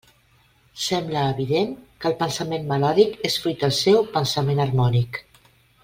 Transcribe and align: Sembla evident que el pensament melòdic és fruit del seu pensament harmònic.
Sembla 0.83 1.25
evident 1.33 1.75
que 1.99 2.09
el 2.11 2.15
pensament 2.23 2.65
melòdic 2.73 3.13
és 3.31 3.37
fruit 3.45 3.63
del 3.67 3.75
seu 3.83 4.03
pensament 4.19 4.65
harmònic. 4.65 5.23